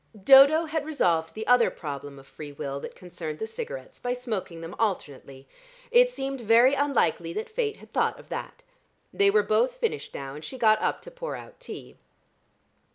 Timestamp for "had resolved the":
0.65-1.45